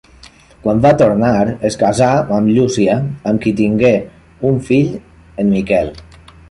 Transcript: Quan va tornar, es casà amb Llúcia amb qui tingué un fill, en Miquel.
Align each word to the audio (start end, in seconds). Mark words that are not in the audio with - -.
Quan 0.61 0.79
va 0.85 0.91
tornar, 1.01 1.33
es 1.69 1.77
casà 1.83 2.09
amb 2.39 2.51
Llúcia 2.55 2.97
amb 3.33 3.45
qui 3.45 3.55
tingué 3.63 3.95
un 4.53 4.61
fill, 4.71 4.93
en 5.45 5.55
Miquel. 5.59 5.99